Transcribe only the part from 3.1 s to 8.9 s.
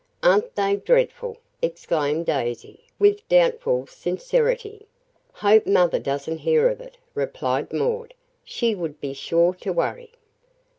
doubtful sincerity. "Hope mother doesn't hear of it," replied Maud. "She